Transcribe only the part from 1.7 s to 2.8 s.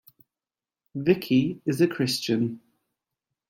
a Christian.